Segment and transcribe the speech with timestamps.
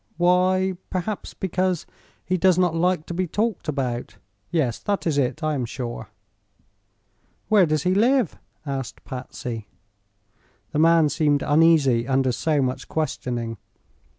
[0.17, 0.73] Why?
[0.89, 1.85] Perhaps because
[2.25, 4.17] he does not like to be talked about.
[4.49, 6.09] Yes; that is it, I am sure."
[7.49, 9.67] "Where does he live?" asked Patsy.
[10.71, 13.59] The man seemed uneasy under so much questioning.